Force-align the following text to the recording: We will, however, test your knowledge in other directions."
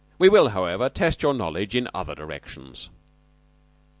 We 0.17 0.29
will, 0.29 0.47
however, 0.47 0.89
test 0.89 1.21
your 1.21 1.35
knowledge 1.35 1.75
in 1.75 1.87
other 1.93 2.15
directions." 2.15 2.89